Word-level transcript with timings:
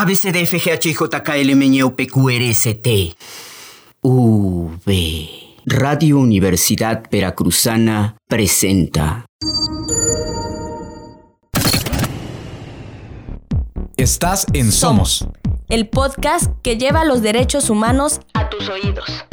ABCDFGHIJKLMNOPQRST. 0.00 2.88
V. 4.00 5.28
Radio 5.66 6.18
Universidad 6.18 7.02
Veracruzana 7.10 8.16
presenta. 8.26 9.26
Estás 13.98 14.46
en 14.54 14.72
Somos, 14.72 15.28
el 15.68 15.90
podcast 15.90 16.50
que 16.62 16.78
lleva 16.78 17.04
los 17.04 17.20
derechos 17.20 17.68
humanos 17.68 18.22
a 18.32 18.48
tus 18.48 18.70
oídos. 18.70 19.26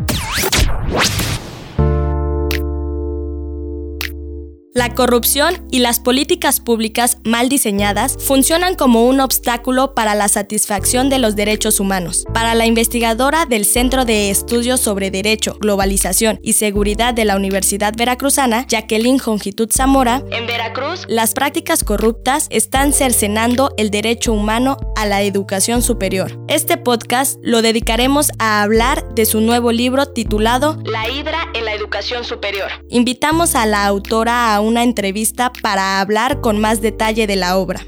La 4.78 4.94
corrupción 4.94 5.68
y 5.72 5.80
las 5.80 6.00
políticas 6.00 6.60
públicas 6.60 7.18
mal 7.24 7.50
diseñadas 7.50 8.16
funcionan 8.20 8.76
como 8.76 9.08
un 9.08 9.22
obstáculo 9.22 9.96
para 9.96 10.14
la 10.14 10.28
satisfacción 10.28 11.10
de 11.10 11.18
los 11.18 11.36
derechos 11.36 11.80
humanos. 11.80 12.26
Para 12.32 12.54
la 12.54 12.68
investigadora 12.68 13.48
del 13.48 13.66
Centro 13.66 14.06
de 14.06 14.30
Estudios 14.30 14.80
sobre 14.80 15.10
Derecho, 15.10 15.58
Globalización 15.60 16.40
y 16.44 16.54
Seguridad 16.54 17.16
de 17.16 17.26
la 17.26 17.38
Universidad 17.38 17.96
Veracruzana, 17.98 18.68
Jacqueline 18.68 19.18
Jongitud 19.18 19.72
Zamora, 19.72 20.22
en 20.30 20.46
Veracruz 20.46 21.06
las 21.08 21.34
prácticas 21.34 21.84
corruptas 21.84 22.46
están 22.52 22.94
cercenando 22.94 23.74
el 23.78 23.90
derecho 23.90 24.32
humano 24.32 24.78
a 24.96 25.08
la 25.08 25.24
educación 25.24 25.82
superior. 25.82 26.40
Este 26.50 26.78
podcast 26.78 27.40
lo 27.42 27.64
dedicaremos 27.64 28.30
a 28.38 28.62
hablar 28.62 29.10
de 29.16 29.26
su 29.26 29.42
nuevo 29.42 29.72
libro 29.72 30.06
titulado 30.06 30.78
La 30.86 31.10
Hidra 31.10 31.40
en 31.56 31.66
la 31.66 31.74
Educación 31.74 32.24
Superior. 32.24 32.70
Invitamos 32.90 33.56
a 33.56 33.66
la 33.66 33.84
autora 33.88 34.54
a 34.54 34.67
una 34.68 34.84
entrevista 34.84 35.52
para 35.62 36.00
hablar 36.00 36.42
con 36.42 36.60
más 36.60 36.82
detalle 36.82 37.26
de 37.26 37.36
la 37.36 37.58
obra. 37.58 37.86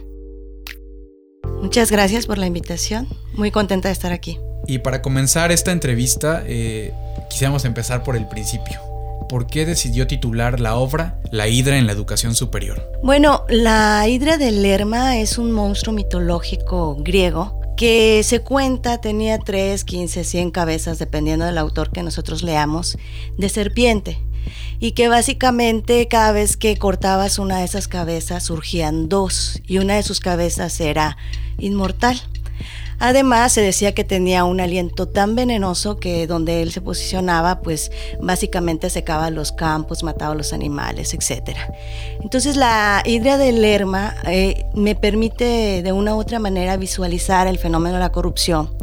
Muchas 1.62 1.92
gracias 1.92 2.26
por 2.26 2.38
la 2.38 2.48
invitación. 2.48 3.08
Muy 3.34 3.52
contenta 3.52 3.90
de 3.90 3.94
estar 3.94 4.12
aquí. 4.14 4.40
Y 4.66 4.80
para 4.80 5.02
comenzar 5.02 5.52
esta 5.52 5.72
entrevista, 5.72 6.44
eh, 6.46 6.94
quisiéramos 7.30 7.66
empezar 7.66 8.04
por 8.04 8.16
el 8.16 8.28
principio. 8.28 8.80
¿Por 9.28 9.46
qué 9.46 9.66
decidió 9.66 10.08
titular 10.08 10.60
la 10.60 10.76
obra 10.76 11.20
La 11.32 11.48
Hidra 11.48 11.78
en 11.78 11.86
la 11.86 11.92
Educación 11.94 12.34
Superior? 12.34 12.90
Bueno, 13.04 13.46
la 13.50 14.08
Hidra 14.08 14.38
de 14.38 14.52
Lerma 14.52 15.18
es 15.18 15.38
un 15.38 15.52
monstruo 15.52 15.94
mitológico 15.94 16.96
griego 16.96 17.60
que 17.78 18.24
se 18.24 18.42
cuenta 18.42 19.00
tenía 19.00 19.38
3, 19.40 19.84
15, 19.84 20.24
100 20.24 20.52
cabezas, 20.52 21.00
dependiendo 21.00 21.46
del 21.46 21.58
autor 21.58 21.92
que 21.92 22.04
nosotros 22.04 22.44
leamos, 22.44 22.98
de 23.38 23.50
serpiente 23.50 24.20
y 24.80 24.92
que 24.92 25.10
básicamente 25.10 26.08
cada 26.08 26.32
vez 26.32 26.58
que 26.58 26.78
cortabas 26.78 27.40
una 27.40 27.60
de 27.60 27.66
esas 27.66 27.88
cabezas 27.88 28.44
surgían 28.46 29.10
dos 29.10 29.62
y 29.68 29.78
una 29.78 29.96
de 29.96 30.04
sus 30.04 30.20
cabezas 30.20 30.80
era 30.80 31.18
inmortal. 31.58 32.22
Además, 33.00 33.54
se 33.54 33.62
decía 33.62 33.94
que 33.94 34.04
tenía 34.04 34.44
un 34.44 34.60
aliento 34.60 35.08
tan 35.08 35.36
venenoso 35.36 35.98
que 35.98 36.28
donde 36.28 36.62
él 36.62 36.72
se 36.72 36.82
posicionaba, 36.82 37.62
pues 37.62 37.92
básicamente 38.22 38.90
secaba 38.90 39.30
los 39.30 39.52
campos, 39.52 40.04
mataba 40.04 40.34
a 40.34 40.36
los 40.36 40.54
animales, 40.54 41.14
etc. 41.14 41.58
Entonces, 42.22 42.56
la 42.56 43.02
hidra 43.06 43.38
del 43.38 43.62
Lerma 43.62 44.16
eh, 44.26 44.66
me 44.76 44.96
permite 44.96 45.82
de 45.82 45.92
una 45.92 46.16
u 46.16 46.20
otra 46.20 46.40
manera 46.40 46.78
visualizar 46.78 47.48
el 47.48 47.58
fenómeno 47.58 47.96
de 47.96 48.02
la 48.02 48.12
corrupción, 48.12 48.74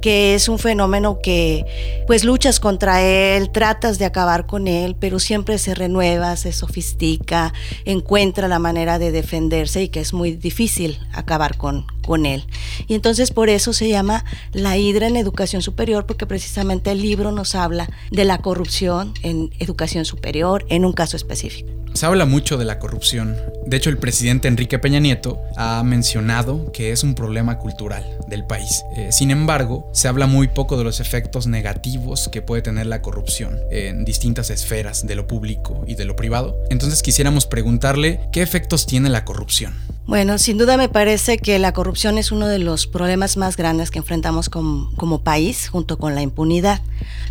que 0.00 0.34
es 0.34 0.48
un 0.48 0.58
fenómeno 0.58 1.18
que 1.22 1.64
pues 2.06 2.24
luchas 2.24 2.60
contra 2.60 3.02
él, 3.02 3.50
tratas 3.50 3.98
de 3.98 4.04
acabar 4.04 4.46
con 4.46 4.68
él, 4.68 4.96
pero 4.98 5.18
siempre 5.18 5.58
se 5.58 5.74
renueva, 5.74 6.36
se 6.36 6.52
sofistica, 6.52 7.52
encuentra 7.84 8.48
la 8.48 8.58
manera 8.58 8.98
de 8.98 9.12
defenderse 9.12 9.82
y 9.82 9.88
que 9.88 10.00
es 10.00 10.12
muy 10.12 10.32
difícil 10.32 10.98
acabar 11.12 11.56
con, 11.56 11.86
con 12.06 12.24
él. 12.24 12.46
Y 12.86 12.94
entonces 12.94 13.30
por 13.30 13.50
eso 13.50 13.72
se 13.72 13.88
llama 13.88 14.24
La 14.52 14.76
Hidra 14.78 15.06
en 15.06 15.16
Educación 15.16 15.60
Superior, 15.60 16.06
porque 16.06 16.26
precisamente 16.26 16.90
el 16.92 17.02
libro 17.02 17.32
nos 17.32 17.54
habla 17.54 17.88
de 18.10 18.24
la 18.24 18.38
corrupción 18.38 19.12
en 19.22 19.52
educación 19.58 20.04
superior 20.04 20.64
en 20.70 20.84
un 20.84 20.92
caso 20.92 21.16
específico. 21.16 21.68
Se 21.96 22.04
habla 22.04 22.26
mucho 22.26 22.58
de 22.58 22.66
la 22.66 22.78
corrupción. 22.78 23.38
De 23.64 23.78
hecho, 23.78 23.88
el 23.88 23.96
presidente 23.96 24.48
Enrique 24.48 24.78
Peña 24.78 25.00
Nieto 25.00 25.40
ha 25.56 25.82
mencionado 25.82 26.70
que 26.70 26.92
es 26.92 27.02
un 27.02 27.14
problema 27.14 27.58
cultural 27.58 28.04
del 28.28 28.44
país. 28.44 28.84
Eh, 28.98 29.08
sin 29.12 29.30
embargo, 29.30 29.88
se 29.94 30.06
habla 30.06 30.26
muy 30.26 30.48
poco 30.48 30.76
de 30.76 30.84
los 30.84 31.00
efectos 31.00 31.46
negativos 31.46 32.28
que 32.28 32.42
puede 32.42 32.60
tener 32.60 32.84
la 32.84 33.00
corrupción 33.00 33.58
en 33.70 34.04
distintas 34.04 34.50
esferas 34.50 35.06
de 35.06 35.14
lo 35.14 35.26
público 35.26 35.84
y 35.86 35.94
de 35.94 36.04
lo 36.04 36.16
privado. 36.16 36.58
Entonces 36.68 37.02
quisiéramos 37.02 37.46
preguntarle 37.46 38.20
qué 38.30 38.42
efectos 38.42 38.84
tiene 38.84 39.08
la 39.08 39.24
corrupción. 39.24 39.74
Bueno, 40.06 40.38
sin 40.38 40.56
duda 40.56 40.76
me 40.76 40.88
parece 40.88 41.38
que 41.38 41.58
la 41.58 41.72
corrupción 41.72 41.95
es 41.96 42.30
uno 42.30 42.46
de 42.46 42.58
los 42.58 42.86
problemas 42.86 43.38
más 43.38 43.56
grandes 43.56 43.90
que 43.90 43.98
enfrentamos 43.98 44.50
como, 44.50 44.90
como, 44.96 45.22
país 45.22 45.68
junto 45.68 45.98
con 45.98 46.14
la 46.14 46.20
impunidad. 46.20 46.82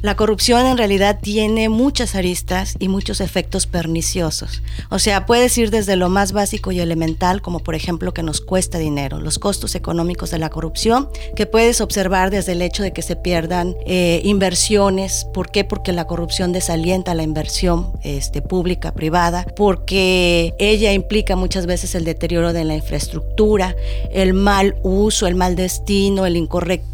La 0.01 0.15
corrupción 0.15 0.65
en 0.65 0.77
realidad 0.77 1.19
tiene 1.21 1.69
muchas 1.69 2.15
aristas 2.15 2.75
y 2.79 2.87
muchos 2.87 3.21
efectos 3.21 3.67
perniciosos. 3.67 4.63
O 4.89 4.97
sea, 4.97 5.27
puedes 5.27 5.55
ir 5.59 5.69
desde 5.69 5.95
lo 5.95 6.09
más 6.09 6.31
básico 6.31 6.71
y 6.71 6.79
elemental, 6.79 7.43
como 7.43 7.59
por 7.59 7.75
ejemplo 7.75 8.13
que 8.13 8.23
nos 8.23 8.41
cuesta 8.41 8.79
dinero, 8.79 9.21
los 9.21 9.37
costos 9.37 9.75
económicos 9.75 10.31
de 10.31 10.39
la 10.39 10.49
corrupción, 10.49 11.09
que 11.35 11.45
puedes 11.45 11.79
observar 11.79 12.31
desde 12.31 12.53
el 12.53 12.61
hecho 12.63 12.81
de 12.81 12.91
que 12.91 13.03
se 13.03 13.15
pierdan 13.15 13.75
eh, 13.85 14.21
inversiones. 14.23 15.27
¿Por 15.31 15.51
qué? 15.51 15.63
Porque 15.63 15.93
la 15.93 16.07
corrupción 16.07 16.53
desalienta 16.53 17.13
la 17.13 17.23
inversión 17.23 17.93
este, 18.03 18.41
pública, 18.41 18.93
privada, 18.93 19.45
porque 19.55 20.55
ella 20.57 20.91
implica 20.91 21.35
muchas 21.35 21.67
veces 21.67 21.93
el 21.93 22.03
deterioro 22.03 22.51
de 22.51 22.63
la 22.65 22.75
infraestructura, 22.75 23.75
el 24.11 24.33
mal 24.33 24.54
uso, 24.83 25.27
el 25.27 25.35
mal 25.35 25.55
destino, 25.55 26.25
el 26.25 26.35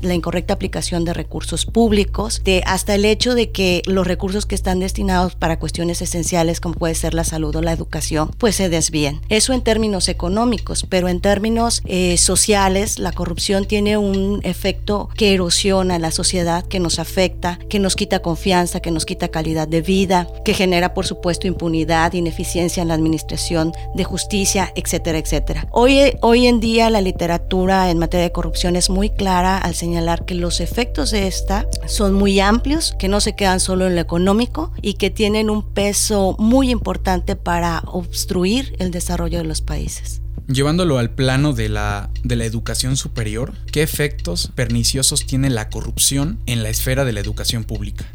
la 0.01 0.13
incorrecta 0.13 0.53
aplicación 0.53 1.05
de 1.05 1.13
recursos 1.13 1.65
públicos, 1.65 2.41
de, 2.43 2.63
hasta 2.65 2.95
el 2.95 3.05
hecho 3.05 3.35
de 3.35 3.51
que 3.51 3.81
los 3.85 4.07
recursos 4.07 4.45
que 4.45 4.55
están 4.55 4.79
destinados 4.79 5.35
para 5.35 5.59
cuestiones 5.59 6.01
esenciales 6.01 6.59
como 6.59 6.75
puede 6.75 6.95
ser 6.95 7.13
la 7.13 7.23
salud 7.23 7.55
o 7.55 7.61
la 7.61 7.71
educación, 7.71 8.31
pues 8.37 8.55
se 8.55 8.69
desvíen. 8.69 9.21
Eso 9.29 9.53
en 9.53 9.61
términos 9.61 10.09
económicos, 10.09 10.85
pero 10.89 11.09
en 11.09 11.21
términos 11.21 11.81
eh, 11.85 12.17
sociales, 12.17 12.97
la 12.97 13.11
corrupción 13.11 13.65
tiene 13.65 13.97
un 13.97 14.39
efecto 14.43 15.09
que 15.15 15.33
erosiona 15.33 15.99
la 15.99 16.11
sociedad, 16.11 16.65
que 16.65 16.79
nos 16.79 16.97
afecta, 16.99 17.59
que 17.69 17.79
nos 17.79 17.95
quita 17.95 18.21
confianza, 18.21 18.79
que 18.79 18.91
nos 18.91 19.05
quita 19.05 19.27
calidad 19.27 19.67
de 19.67 19.81
vida, 19.81 20.27
que 20.45 20.53
genera, 20.53 20.93
por 20.93 21.05
supuesto, 21.05 21.47
impunidad, 21.47 22.13
ineficiencia 22.13 22.81
en 22.81 22.87
la 22.87 22.95
administración 22.95 23.73
de 23.93 24.03
justicia, 24.03 24.71
etcétera, 24.75 25.17
etcétera. 25.17 25.67
Hoy, 25.71 26.13
hoy 26.21 26.47
en 26.47 26.59
día 26.59 26.89
la 26.89 27.01
literatura 27.01 27.50
en 27.51 27.97
materia 27.97 28.23
de 28.23 28.31
corrupción 28.31 28.77
es 28.77 28.89
muy 28.89 29.09
clara 29.09 29.57
al 29.57 29.75
señalar 29.75 30.23
que 30.25 30.35
los 30.35 30.61
efectos 30.61 31.11
de 31.11 31.27
esta 31.27 31.67
son 31.85 32.13
muy 32.13 32.39
amplios, 32.39 32.95
que 32.97 33.09
no 33.09 33.19
se 33.19 33.35
quedan 33.35 33.59
solo 33.59 33.87
en 33.87 33.95
lo 33.95 34.01
económico 34.01 34.71
y 34.81 34.93
que 34.93 35.09
tienen 35.09 35.49
un 35.49 35.61
peso 35.61 36.37
muy 36.39 36.69
importante 36.69 37.35
para 37.35 37.79
obstruir 37.87 38.73
el 38.79 38.91
desarrollo 38.91 39.39
de 39.39 39.43
los 39.43 39.59
países. 39.59 40.21
Llevándolo 40.47 40.97
al 40.97 41.11
plano 41.11 41.51
de 41.51 41.67
la, 41.67 42.09
de 42.23 42.37
la 42.37 42.45
educación 42.45 42.95
superior, 42.95 43.53
¿qué 43.71 43.83
efectos 43.83 44.51
perniciosos 44.55 45.25
tiene 45.25 45.49
la 45.49 45.69
corrupción 45.69 46.39
en 46.45 46.63
la 46.63 46.69
esfera 46.69 47.03
de 47.03 47.11
la 47.11 47.19
educación 47.19 47.65
pública? 47.65 48.05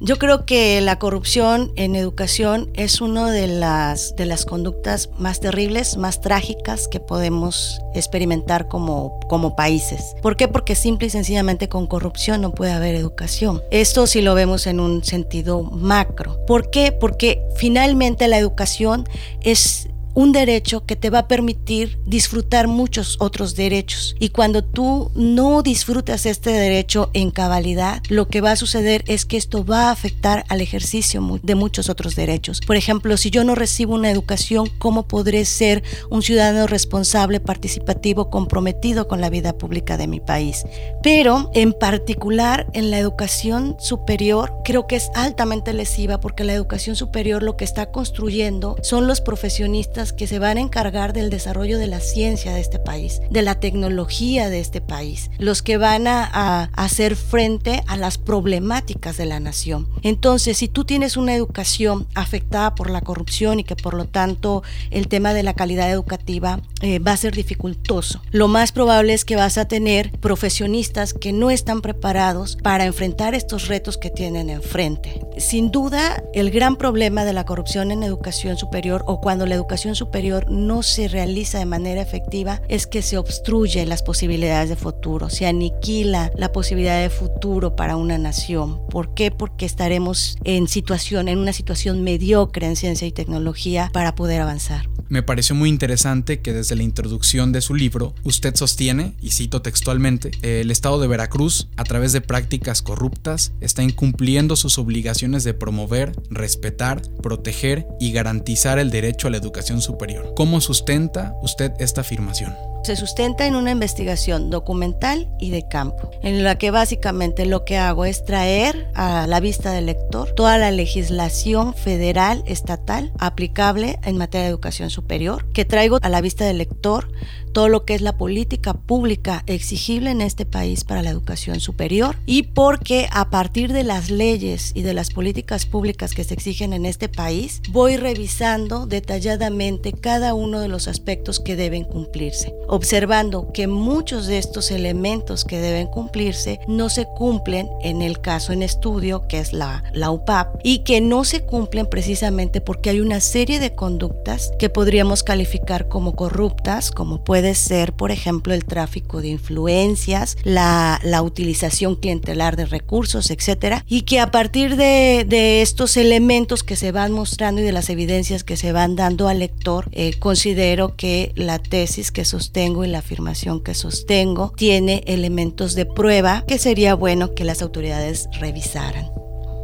Yo 0.00 0.16
creo 0.16 0.46
que 0.46 0.80
la 0.80 1.00
corrupción 1.00 1.72
en 1.74 1.96
educación 1.96 2.70
es 2.74 3.00
una 3.00 3.32
de 3.32 3.48
las, 3.48 4.14
de 4.14 4.26
las 4.26 4.44
conductas 4.44 5.10
más 5.18 5.40
terribles, 5.40 5.96
más 5.96 6.20
trágicas 6.20 6.86
que 6.86 7.00
podemos 7.00 7.80
experimentar 7.96 8.68
como, 8.68 9.18
como 9.28 9.56
países. 9.56 10.14
¿Por 10.22 10.36
qué? 10.36 10.46
Porque 10.46 10.76
simple 10.76 11.08
y 11.08 11.10
sencillamente 11.10 11.68
con 11.68 11.88
corrupción 11.88 12.40
no 12.40 12.52
puede 12.52 12.70
haber 12.70 12.94
educación. 12.94 13.60
Esto 13.72 14.06
si 14.06 14.22
lo 14.22 14.36
vemos 14.36 14.68
en 14.68 14.78
un 14.78 15.02
sentido 15.02 15.64
macro. 15.64 16.38
¿Por 16.46 16.70
qué? 16.70 16.92
Porque 16.92 17.42
finalmente 17.56 18.28
la 18.28 18.38
educación 18.38 19.08
es 19.40 19.87
un 20.14 20.32
derecho 20.32 20.84
que 20.84 20.96
te 20.96 21.10
va 21.10 21.20
a 21.20 21.28
permitir 21.28 21.98
disfrutar 22.06 22.68
muchos 22.68 23.16
otros 23.20 23.54
derechos. 23.54 24.16
Y 24.18 24.30
cuando 24.30 24.64
tú 24.64 25.10
no 25.14 25.62
disfrutas 25.62 26.26
este 26.26 26.50
derecho 26.50 27.10
en 27.12 27.30
cabalidad, 27.30 28.02
lo 28.08 28.28
que 28.28 28.40
va 28.40 28.52
a 28.52 28.56
suceder 28.56 29.04
es 29.06 29.24
que 29.24 29.36
esto 29.36 29.64
va 29.64 29.88
a 29.88 29.90
afectar 29.90 30.44
al 30.48 30.60
ejercicio 30.60 31.38
de 31.42 31.54
muchos 31.54 31.88
otros 31.88 32.16
derechos. 32.16 32.60
Por 32.66 32.76
ejemplo, 32.76 33.16
si 33.16 33.30
yo 33.30 33.44
no 33.44 33.54
recibo 33.54 33.94
una 33.94 34.10
educación, 34.10 34.68
¿cómo 34.78 35.06
podré 35.06 35.44
ser 35.44 35.82
un 36.10 36.22
ciudadano 36.22 36.66
responsable, 36.66 37.40
participativo, 37.40 38.30
comprometido 38.30 39.08
con 39.08 39.20
la 39.20 39.30
vida 39.30 39.56
pública 39.56 39.96
de 39.96 40.06
mi 40.06 40.20
país? 40.20 40.64
Pero 41.02 41.50
en 41.54 41.72
particular 41.72 42.66
en 42.72 42.90
la 42.90 42.98
educación 42.98 43.76
superior, 43.78 44.52
creo 44.64 44.86
que 44.86 44.96
es 44.96 45.10
altamente 45.14 45.72
lesiva 45.72 46.20
porque 46.20 46.44
la 46.44 46.54
educación 46.54 46.96
superior 46.96 47.42
lo 47.42 47.56
que 47.56 47.64
está 47.64 47.90
construyendo 47.90 48.76
son 48.82 49.06
los 49.06 49.20
profesionistas 49.20 49.97
que 50.12 50.26
se 50.26 50.38
van 50.38 50.56
a 50.56 50.60
encargar 50.60 51.12
del 51.12 51.30
desarrollo 51.30 51.78
de 51.78 51.86
la 51.86 52.00
ciencia 52.00 52.54
de 52.54 52.60
este 52.60 52.78
país, 52.78 53.20
de 53.30 53.42
la 53.42 53.60
tecnología 53.60 54.48
de 54.48 54.60
este 54.60 54.80
país, 54.80 55.30
los 55.38 55.62
que 55.62 55.76
van 55.76 56.06
a, 56.06 56.24
a 56.24 56.64
hacer 56.74 57.16
frente 57.16 57.82
a 57.86 57.96
las 57.96 58.18
problemáticas 58.18 59.16
de 59.16 59.26
la 59.26 59.40
nación. 59.40 59.88
Entonces, 60.02 60.58
si 60.58 60.68
tú 60.68 60.84
tienes 60.84 61.16
una 61.16 61.34
educación 61.34 62.06
afectada 62.14 62.74
por 62.74 62.90
la 62.90 63.00
corrupción 63.00 63.60
y 63.60 63.64
que 63.64 63.76
por 63.76 63.94
lo 63.94 64.06
tanto 64.06 64.62
el 64.90 65.08
tema 65.08 65.34
de 65.34 65.42
la 65.42 65.54
calidad 65.54 65.90
educativa 65.90 66.60
eh, 66.80 66.98
va 66.98 67.12
a 67.12 67.16
ser 67.16 67.34
dificultoso, 67.34 68.22
lo 68.30 68.48
más 68.48 68.72
probable 68.72 69.14
es 69.14 69.24
que 69.24 69.36
vas 69.36 69.58
a 69.58 69.66
tener 69.66 70.12
profesionistas 70.20 71.14
que 71.14 71.32
no 71.32 71.50
están 71.50 71.80
preparados 71.80 72.56
para 72.62 72.84
enfrentar 72.84 73.34
estos 73.34 73.68
retos 73.68 73.96
que 73.96 74.10
tienen 74.10 74.50
enfrente. 74.50 75.20
Sin 75.38 75.70
duda, 75.70 76.22
el 76.34 76.50
gran 76.50 76.76
problema 76.76 77.24
de 77.24 77.32
la 77.32 77.44
corrupción 77.44 77.90
en 77.90 78.02
educación 78.02 78.56
superior 78.56 79.04
o 79.06 79.20
cuando 79.20 79.46
la 79.46 79.54
educación 79.54 79.87
superior 79.94 80.50
no 80.50 80.82
se 80.82 81.08
realiza 81.08 81.58
de 81.58 81.66
manera 81.66 82.00
efectiva 82.00 82.60
es 82.68 82.86
que 82.86 83.02
se 83.02 83.18
obstruye 83.18 83.84
las 83.86 84.02
posibilidades 84.02 84.68
de 84.68 84.76
futuro, 84.76 85.30
se 85.30 85.46
aniquila 85.46 86.30
la 86.34 86.52
posibilidad 86.52 87.00
de 87.00 87.10
futuro 87.10 87.76
para 87.76 87.96
una 87.96 88.18
nación. 88.18 88.80
¿Por 88.88 89.14
qué? 89.14 89.30
Porque 89.30 89.66
estaremos 89.66 90.36
en 90.44 90.68
situación, 90.68 91.28
en 91.28 91.38
una 91.38 91.52
situación 91.52 92.02
mediocre 92.02 92.66
en 92.66 92.76
ciencia 92.76 93.06
y 93.06 93.12
tecnología 93.12 93.90
para 93.92 94.14
poder 94.14 94.40
avanzar. 94.40 94.88
Me 95.08 95.22
pareció 95.22 95.54
muy 95.54 95.70
interesante 95.70 96.40
que 96.40 96.52
desde 96.52 96.76
la 96.76 96.82
introducción 96.82 97.50
de 97.50 97.62
su 97.62 97.74
libro 97.74 98.14
usted 98.24 98.54
sostiene, 98.54 99.14
y 99.22 99.30
cito 99.30 99.62
textualmente, 99.62 100.32
el 100.42 100.70
Estado 100.70 101.00
de 101.00 101.08
Veracruz, 101.08 101.68
a 101.76 101.84
través 101.84 102.12
de 102.12 102.20
prácticas 102.20 102.82
corruptas, 102.82 103.52
está 103.62 103.82
incumpliendo 103.82 104.54
sus 104.54 104.76
obligaciones 104.76 105.44
de 105.44 105.54
promover, 105.54 106.12
respetar, 106.30 107.00
proteger 107.22 107.86
y 107.98 108.12
garantizar 108.12 108.78
el 108.78 108.90
derecho 108.90 109.28
a 109.28 109.30
la 109.30 109.38
educación 109.38 109.80
superior. 109.80 110.34
¿Cómo 110.36 110.60
sustenta 110.60 111.34
usted 111.42 111.72
esta 111.78 112.02
afirmación? 112.02 112.54
Se 112.88 112.96
sustenta 112.96 113.46
en 113.46 113.54
una 113.54 113.70
investigación 113.70 114.48
documental 114.48 115.28
y 115.38 115.50
de 115.50 115.68
campo, 115.68 116.10
en 116.22 116.42
la 116.42 116.56
que 116.56 116.70
básicamente 116.70 117.44
lo 117.44 117.66
que 117.66 117.76
hago 117.76 118.06
es 118.06 118.24
traer 118.24 118.90
a 118.94 119.26
la 119.26 119.40
vista 119.40 119.72
del 119.72 119.84
lector 119.84 120.32
toda 120.34 120.56
la 120.56 120.70
legislación 120.70 121.74
federal, 121.74 122.42
estatal, 122.46 123.12
aplicable 123.18 123.98
en 124.04 124.16
materia 124.16 124.44
de 124.44 124.48
educación 124.48 124.88
superior, 124.88 125.52
que 125.52 125.66
traigo 125.66 125.98
a 126.00 126.08
la 126.08 126.22
vista 126.22 126.46
del 126.46 126.56
lector 126.56 127.12
todo 127.48 127.68
lo 127.68 127.84
que 127.84 127.94
es 127.94 128.00
la 128.00 128.16
política 128.16 128.74
pública 128.74 129.42
exigible 129.46 130.10
en 130.10 130.20
este 130.20 130.46
país 130.46 130.84
para 130.84 131.02
la 131.02 131.10
educación 131.10 131.60
superior 131.60 132.16
y 132.26 132.42
porque 132.42 133.08
a 133.12 133.30
partir 133.30 133.72
de 133.72 133.84
las 133.84 134.10
leyes 134.10 134.72
y 134.74 134.82
de 134.82 134.94
las 134.94 135.10
políticas 135.10 135.66
públicas 135.66 136.14
que 136.14 136.24
se 136.24 136.34
exigen 136.34 136.72
en 136.72 136.86
este 136.86 137.08
país, 137.08 137.62
voy 137.70 137.96
revisando 137.96 138.86
detalladamente 138.86 139.92
cada 139.92 140.34
uno 140.34 140.60
de 140.60 140.68
los 140.68 140.88
aspectos 140.88 141.40
que 141.40 141.56
deben 141.56 141.84
cumplirse, 141.84 142.54
observando 142.68 143.52
que 143.52 143.66
muchos 143.66 144.26
de 144.26 144.38
estos 144.38 144.70
elementos 144.70 145.44
que 145.44 145.58
deben 145.58 145.86
cumplirse 145.86 146.60
no 146.68 146.88
se 146.88 147.06
cumplen 147.06 147.68
en 147.82 148.02
el 148.02 148.20
caso 148.20 148.52
en 148.52 148.62
estudio, 148.62 149.26
que 149.28 149.38
es 149.38 149.52
la, 149.52 149.84
la 149.92 150.10
UPAP, 150.10 150.60
y 150.62 150.80
que 150.80 151.00
no 151.00 151.24
se 151.24 151.44
cumplen 151.44 151.86
precisamente 151.86 152.60
porque 152.60 152.90
hay 152.90 153.00
una 153.00 153.20
serie 153.20 153.60
de 153.60 153.74
conductas 153.74 154.52
que 154.58 154.68
podríamos 154.68 155.22
calificar 155.22 155.88
como 155.88 156.14
corruptas, 156.14 156.90
como 156.90 157.24
puede 157.24 157.37
puede 157.38 157.54
ser, 157.54 157.92
por 157.92 158.10
ejemplo, 158.10 158.52
el 158.52 158.64
tráfico 158.64 159.22
de 159.22 159.28
influencias, 159.28 160.36
la, 160.42 160.98
la 161.04 161.22
utilización 161.22 161.94
clientelar 161.94 162.56
de 162.56 162.66
recursos, 162.66 163.30
etcétera, 163.30 163.84
y 163.86 164.02
que 164.02 164.18
a 164.18 164.32
partir 164.32 164.74
de, 164.74 165.24
de, 165.24 165.62
estos 165.62 165.96
elementos 165.96 166.64
que 166.64 166.74
se 166.74 166.90
van 166.90 167.12
mostrando 167.12 167.60
y 167.60 167.64
de 167.64 167.70
las 167.70 167.90
evidencias 167.90 168.42
que 168.42 168.56
se 168.56 168.72
van 168.72 168.96
dando 168.96 169.28
al 169.28 169.38
lector, 169.38 169.88
eh, 169.92 170.14
considero 170.18 170.96
que 170.96 171.30
la 171.36 171.60
tesis 171.60 172.10
que 172.10 172.24
sostengo 172.24 172.84
y 172.84 172.88
la 172.88 172.98
afirmación 172.98 173.62
que 173.62 173.74
sostengo 173.74 174.52
tiene 174.56 175.04
elementos 175.06 175.76
de 175.76 175.86
prueba 175.86 176.44
que 176.44 176.58
sería 176.58 176.96
bueno 176.96 177.36
que 177.36 177.44
las 177.44 177.62
autoridades 177.62 178.28
revisaran. 178.40 179.17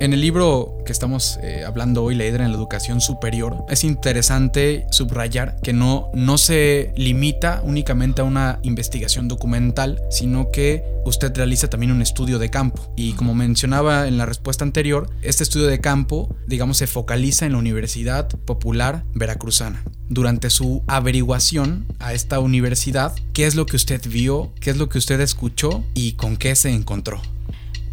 En 0.04 0.12
el 0.12 0.20
libro 0.20 0.76
que 0.84 0.92
estamos 0.92 1.38
eh, 1.42 1.64
hablando 1.66 2.04
hoy, 2.04 2.14
La 2.14 2.26
hidra 2.26 2.44
en 2.44 2.50
la 2.50 2.58
educación 2.58 3.00
superior, 3.00 3.64
es 3.70 3.84
interesante 3.84 4.84
subrayar 4.90 5.56
que 5.62 5.72
no, 5.72 6.10
no 6.12 6.36
se 6.36 6.92
limita 6.94 7.62
únicamente 7.64 8.20
a 8.20 8.24
una 8.24 8.58
investigación 8.64 9.28
documental, 9.28 10.02
sino 10.10 10.50
que 10.50 10.84
usted 11.06 11.34
realiza 11.34 11.70
también 11.70 11.90
un 11.90 12.02
estudio 12.02 12.38
de 12.38 12.50
campo. 12.50 12.92
Y 12.98 13.14
como 13.14 13.34
mencionaba 13.34 14.06
en 14.06 14.18
la 14.18 14.26
respuesta 14.26 14.62
anterior, 14.62 15.08
este 15.22 15.42
estudio 15.42 15.68
de 15.68 15.80
campo, 15.80 16.36
digamos, 16.46 16.76
se 16.76 16.86
focaliza 16.86 17.46
en 17.46 17.52
la 17.52 17.58
Universidad 17.58 18.28
Popular 18.28 19.06
Veracruzana. 19.14 19.84
Durante 20.10 20.50
su 20.50 20.82
averiguación 20.86 21.86
a 21.98 22.12
esta 22.12 22.40
universidad, 22.40 23.14
¿qué 23.32 23.46
es 23.46 23.54
lo 23.54 23.64
que 23.64 23.76
usted 23.76 24.02
vio? 24.06 24.52
¿Qué 24.60 24.68
es 24.68 24.76
lo 24.76 24.90
que 24.90 24.98
usted 24.98 25.18
escuchó? 25.22 25.82
¿Y 25.94 26.12
con 26.12 26.36
qué 26.36 26.54
se 26.56 26.68
encontró? 26.68 27.22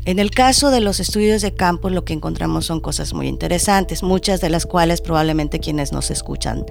En 0.04 0.18
el 0.18 0.32
caso 0.32 0.72
de 0.72 0.82
los 0.82 1.00
estudios 1.00 1.44
de 1.44 1.54
campo 1.54 1.92
lo 1.92 2.04
que 2.04 2.14
encontramos 2.14 2.66
son 2.66 2.80
cosas 2.80 3.14
muy 3.14 3.28
interesantes, 3.28 4.02
muchas 4.02 4.42
de 4.42 4.50
las 4.50 4.66
cuales 4.66 5.00
probablemente 5.00 5.60
quienes 5.60 5.92
nos 5.92 6.10
escuchan 6.10 6.66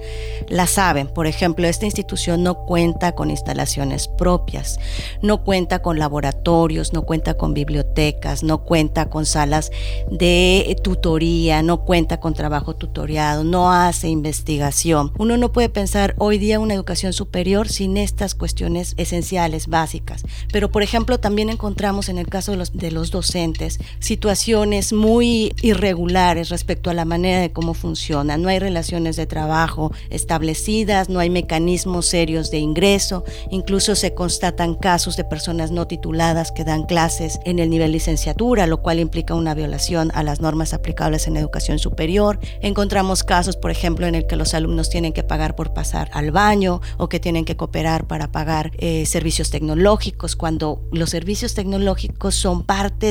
las 0.49 0.71
saben. 0.71 1.07
Por 1.07 1.29
ejemplo, 1.29 1.69
esta 1.69 1.85
institución 1.85 2.43
no 2.43 2.67
cuenta 2.67 3.13
con 3.13 3.31
instalaciones 3.31 4.09
propias, 4.09 4.81
no 5.23 5.45
cuenta 5.45 5.81
con 5.81 6.01
laboratorios, 6.01 6.93
no 6.93 7.03
cuenta 7.03 7.35
con 7.35 7.55
bibliotecas, 7.55 8.43
no 8.43 8.65
cuenta 8.65 9.09
con 9.09 9.27
salas 9.27 9.71
de 10.11 10.77
tutoría, 10.83 11.63
no 11.63 11.85
cuenta 11.85 12.19
con 12.19 12.35
trabajo 12.35 12.75
tutoriado, 12.75 13.45
no 13.45 13.73
hace 13.73 14.09
investigación. 14.09 15.13
Uno 15.19 15.37
no 15.37 15.53
puede 15.53 15.69
pensar 15.69 16.17
hoy 16.19 16.39
día 16.39 16.59
una 16.59 16.75
educación 16.75 17.13
superior 17.13 17.69
sin 17.69 17.97
estas 17.97 18.35
cuestiones 18.35 18.95
esenciales, 18.97 19.69
básicas. 19.69 20.25
Pero, 20.53 20.73
por 20.73 20.83
ejemplo, 20.83 21.21
también 21.21 21.49
encontramos 21.49 22.09
en 22.09 22.19
el 22.19 22.27
caso 22.27 22.51
de 22.51 22.59
los, 22.59 22.73
de 22.73 22.91
los 22.91 23.13
docentes 23.21 23.79
situaciones 23.99 24.95
muy 24.95 25.53
irregulares 25.61 26.49
respecto 26.49 26.89
a 26.89 26.95
la 26.95 27.05
manera 27.05 27.41
de 27.41 27.53
cómo 27.53 27.75
funciona. 27.75 28.39
No 28.39 28.49
hay 28.49 28.59
relaciones 28.59 29.17
de 29.17 29.27
trabajo 29.27 29.93
establecidas, 30.09 31.11
no 31.11 31.19
hay 31.19 31.29
mecanismos 31.29 32.07
serios 32.07 32.51
de 32.51 32.59
ingreso, 32.59 33.25
incluso 33.51 33.95
se 33.95 34.15
constatan 34.15 34.75
casos 34.75 35.19
de 35.19 35.25
personas 35.25 35.71
no 35.71 35.87
tituladas 35.87 36.51
que 36.51 36.65
dan 36.65 36.85
clases 36.85 37.39
en 37.45 37.59
el 37.59 37.69
nivel 37.69 37.93
licenciatura, 37.93 38.67
lo 38.67 38.81
cual 38.81 38.99
implica 38.99 39.35
una 39.35 39.55
violación 39.55 40.11
a 40.15 40.23
las 40.23 40.41
normas 40.41 40.73
aplicables 40.73 41.27
en 41.27 41.37
educación 41.37 41.79
superior. 41.79 42.39
Encontramos 42.63 43.23
casos, 43.23 43.59
por 43.59 43.71
ejemplo, 43.71 44.07
en 44.07 44.15
el 44.15 44.27
que 44.27 44.37
los 44.37 44.55
alumnos 44.55 44.89
tienen 44.89 45.13
que 45.13 45.25
pagar 45.25 45.57
por 45.57 45.75
pasar 45.75 46.09
al 46.15 46.31
baño 46.31 46.81
o 46.97 47.11
que 47.11 47.21
tienen 47.21 47.45
que 47.45 47.57
cooperar 47.57 48.07
para 48.07 48.33
pagar 48.33 48.73
eh, 48.79 49.05
servicios 49.05 49.51
tecnológicos, 49.51 50.37
cuando 50.37 50.81
los 50.91 51.11
servicios 51.11 51.53
tecnológicos 51.53 52.35
son 52.35 52.65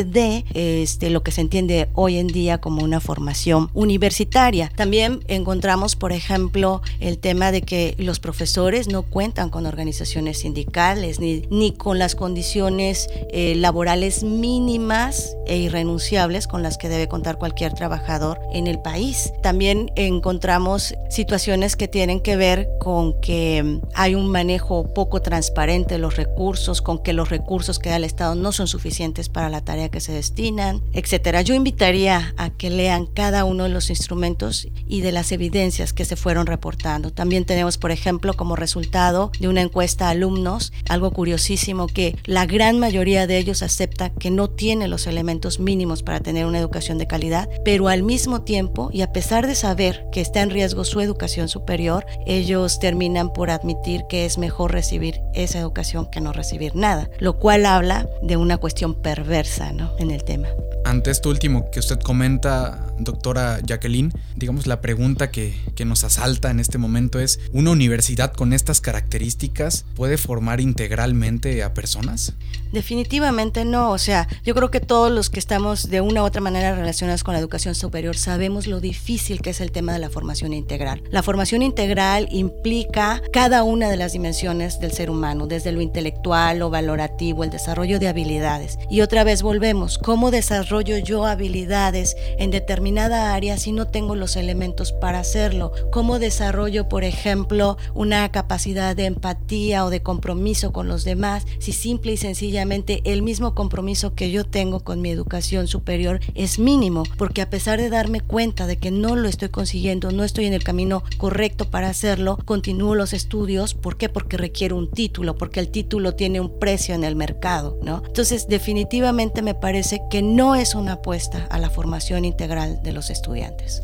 de 0.03 0.45
este, 0.53 1.09
lo 1.09 1.23
que 1.23 1.31
se 1.31 1.41
entiende 1.41 1.89
hoy 1.93 2.17
en 2.17 2.27
día 2.27 2.59
como 2.59 2.83
una 2.83 2.99
formación 2.99 3.69
universitaria. 3.73 4.71
También 4.75 5.21
encontramos, 5.27 5.95
por 5.95 6.11
ejemplo, 6.11 6.81
el 6.99 7.17
tema 7.17 7.51
de 7.51 7.61
que 7.61 7.95
los 7.97 8.19
profesores 8.19 8.87
no 8.87 9.03
cuentan 9.03 9.49
con 9.49 9.65
organizaciones 9.65 10.39
sindicales 10.39 11.19
ni, 11.19 11.43
ni 11.49 11.73
con 11.73 11.99
las 11.99 12.15
condiciones 12.15 13.09
eh, 13.31 13.55
laborales 13.55 14.23
mínimas 14.23 15.35
e 15.47 15.57
irrenunciables 15.57 16.47
con 16.47 16.63
las 16.63 16.77
que 16.77 16.89
debe 16.89 17.07
contar 17.07 17.37
cualquier 17.37 17.73
trabajador 17.73 18.39
en 18.53 18.67
el 18.67 18.79
país. 18.79 19.31
También 19.41 19.91
encontramos 19.95 20.93
situaciones 21.09 21.75
que 21.75 21.87
tienen 21.87 22.19
que 22.19 22.35
ver 22.35 22.69
con 22.79 23.19
que 23.21 23.79
hay 23.93 24.15
un 24.15 24.27
manejo 24.27 24.93
poco 24.93 25.21
transparente 25.21 25.95
de 25.95 25.99
los 25.99 26.15
recursos, 26.15 26.81
con 26.81 26.99
que 26.99 27.13
los 27.13 27.29
recursos 27.29 27.79
que 27.79 27.89
da 27.89 27.97
el 27.97 28.03
Estado 28.03 28.35
no 28.35 28.51
son 28.51 28.67
suficientes 28.67 29.29
para 29.29 29.49
la 29.49 29.61
tarea 29.61 29.88
que 29.89 29.99
se 29.99 30.11
destinan, 30.11 30.81
etcétera. 30.93 31.41
Yo 31.41 31.53
invitaría 31.53 32.33
a 32.37 32.49
que 32.49 32.69
lean 32.69 33.05
cada 33.05 33.45
uno 33.45 33.63
de 33.63 33.69
los 33.69 33.89
instrumentos 33.89 34.67
y 34.87 35.01
de 35.01 35.11
las 35.11 35.31
evidencias 35.31 35.93
que 35.93 36.05
se 36.05 36.15
fueron 36.15 36.47
reportando. 36.47 37.11
También 37.11 37.45
tenemos, 37.45 37.77
por 37.77 37.91
ejemplo, 37.91 38.33
como 38.33 38.55
resultado 38.55 39.31
de 39.39 39.47
una 39.47 39.61
encuesta 39.61 40.07
a 40.07 40.11
alumnos, 40.11 40.73
algo 40.89 41.11
curiosísimo 41.11 41.87
que 41.87 42.17
la 42.25 42.45
gran 42.45 42.79
mayoría 42.79 43.27
de 43.27 43.37
ellos 43.37 43.63
acepta 43.63 44.09
que 44.09 44.31
no 44.31 44.49
tiene 44.49 44.87
los 44.87 45.07
elementos 45.07 45.59
mínimos 45.59 46.03
para 46.03 46.19
tener 46.19 46.45
una 46.45 46.59
educación 46.59 46.97
de 46.97 47.07
calidad, 47.07 47.49
pero 47.63 47.87
al 47.87 48.03
mismo 48.03 48.41
tiempo 48.41 48.89
y 48.91 49.01
a 49.01 49.11
pesar 49.11 49.47
de 49.47 49.55
saber 49.55 50.05
que 50.11 50.21
está 50.21 50.41
en 50.41 50.49
riesgo 50.49 50.83
su 50.83 51.01
educación 51.01 51.49
superior, 51.49 52.05
ellos 52.25 52.79
terminan 52.79 53.31
por 53.31 53.49
admitir 53.49 54.03
que 54.09 54.25
es 54.25 54.37
mejor 54.37 54.71
recibir 54.71 55.21
esa 55.33 55.59
educación 55.59 56.09
que 56.09 56.21
no 56.21 56.33
recibir 56.33 56.75
nada, 56.75 57.09
lo 57.19 57.39
cual 57.39 57.65
habla 57.65 58.07
de 58.21 58.37
una 58.37 58.57
cuestión 58.57 58.95
perversa 58.95 59.69
en 59.97 60.11
el 60.11 60.23
tema. 60.23 60.49
Ante 60.85 61.11
esto 61.11 61.29
último 61.29 61.69
que 61.71 61.79
usted 61.79 61.99
comenta 61.99 62.88
doctora 62.99 63.59
Jacqueline, 63.65 64.13
digamos 64.35 64.67
la 64.67 64.81
pregunta 64.81 65.31
que, 65.31 65.55
que 65.75 65.85
nos 65.85 66.03
asalta 66.03 66.51
en 66.51 66.59
este 66.59 66.77
momento 66.77 67.19
es, 67.19 67.39
¿una 67.51 67.71
universidad 67.71 68.33
con 68.33 68.53
estas 68.53 68.81
características 68.81 69.85
puede 69.95 70.17
formar 70.17 70.61
integralmente 70.61 71.63
a 71.63 71.73
personas? 71.73 72.33
Definitivamente 72.71 73.65
no, 73.65 73.91
o 73.91 73.97
sea, 73.97 74.27
yo 74.43 74.53
creo 74.53 74.69
que 74.69 74.79
todos 74.79 75.11
los 75.11 75.29
que 75.29 75.39
estamos 75.39 75.89
de 75.89 76.01
una 76.01 76.21
u 76.21 76.25
otra 76.25 76.41
manera 76.41 76.75
relacionados 76.75 77.23
con 77.23 77.33
la 77.33 77.39
educación 77.39 77.73
superior 77.73 78.15
sabemos 78.15 78.67
lo 78.67 78.79
difícil 78.79 79.41
que 79.41 79.49
es 79.51 79.61
el 79.61 79.71
tema 79.71 79.93
de 79.93 79.99
la 79.99 80.09
formación 80.09 80.53
integral. 80.53 81.01
La 81.09 81.23
formación 81.23 81.61
integral 81.61 82.27
implica 82.31 83.21
cada 83.33 83.63
una 83.63 83.89
de 83.89 83.97
las 83.97 84.13
dimensiones 84.13 84.79
del 84.79 84.91
ser 84.91 85.09
humano, 85.09 85.47
desde 85.47 85.71
lo 85.71 85.81
intelectual, 85.81 86.59
lo 86.59 86.69
valorativo, 86.69 87.43
el 87.43 87.49
desarrollo 87.49 87.99
de 87.99 88.07
habilidades. 88.07 88.77
Y 88.89 89.01
otra 89.01 89.23
vez 89.23 89.41
volvemos, 89.41 89.97
¿cómo 89.97 90.31
desarrollo 90.31 90.97
yo 90.97 91.25
habilidades 91.25 92.15
en 92.37 92.51
determinada 92.89 93.35
área 93.35 93.55
si 93.57 93.71
no 93.71 93.85
tengo 93.85 94.15
los 94.15 94.35
elementos 94.35 94.93
para 94.93 95.19
hacerlo? 95.19 95.71
¿Cómo 95.91 96.17
desarrollo, 96.17 96.89
por 96.89 97.03
ejemplo, 97.03 97.77
una 97.93 98.31
capacidad 98.31 98.95
de 98.95 99.05
empatía 99.05 99.85
o 99.85 99.91
de 99.91 100.01
compromiso 100.01 100.73
con 100.73 100.87
los 100.87 101.03
demás 101.03 101.45
si 101.59 101.71
simple 101.71 102.13
y 102.13 102.17
sencillamente 102.17 103.01
el 103.03 103.21
mismo 103.21 103.53
compromiso 103.53 104.15
que 104.15 104.31
yo 104.31 104.43
tengo 104.43 104.79
con 104.79 105.01
mi 105.01 105.11
educación 105.11 105.67
superior 105.67 106.19
es 106.33 106.57
mínimo? 106.57 107.03
Porque 107.15 107.43
a 107.43 107.49
pesar 107.51 107.79
de 107.79 107.91
darme 107.91 108.21
cuenta 108.21 108.65
de 108.65 108.77
que 108.77 108.89
no 108.89 109.15
lo 109.15 109.27
estoy 109.27 109.49
consiguiendo, 109.49 110.11
no 110.11 110.23
estoy 110.23 110.47
en 110.47 110.53
el 110.53 110.63
camino 110.63 111.03
correcto 111.17 111.69
para 111.69 111.89
hacerlo, 111.89 112.39
continúo 112.43 112.95
los 112.95 113.13
estudios. 113.13 113.75
¿Por 113.75 113.97
qué? 113.97 114.09
Porque 114.09 114.37
requiero 114.37 114.75
un 114.75 114.89
título, 114.89 115.37
porque 115.37 115.59
el 115.59 115.69
título 115.69 116.15
tiene 116.15 116.41
un 116.41 116.57
precio 116.57 116.95
en 116.95 117.03
el 117.03 117.15
mercado, 117.15 117.77
¿no? 117.83 118.01
Entonces, 118.07 118.47
definitivamente 118.47 119.43
me 119.43 119.53
parece 119.53 120.01
que 120.09 120.23
no 120.23 120.55
es 120.55 120.73
una 120.73 120.93
apuesta 120.93 121.47
a 121.51 121.59
la 121.59 121.69
formación 121.69 122.25
integral 122.25 122.78
de 122.83 122.91
los 122.91 123.09
estudiantes. 123.09 123.81